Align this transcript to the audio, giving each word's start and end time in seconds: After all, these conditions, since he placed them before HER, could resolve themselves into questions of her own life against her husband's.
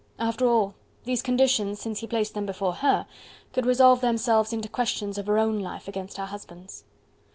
After 0.17 0.47
all, 0.47 0.73
these 1.03 1.21
conditions, 1.21 1.79
since 1.79 1.99
he 1.99 2.07
placed 2.07 2.33
them 2.33 2.47
before 2.47 2.73
HER, 2.73 3.05
could 3.53 3.67
resolve 3.67 4.01
themselves 4.01 4.51
into 4.51 4.67
questions 4.67 5.19
of 5.19 5.27
her 5.27 5.37
own 5.37 5.59
life 5.59 5.87
against 5.87 6.17
her 6.17 6.25
husband's. 6.25 6.83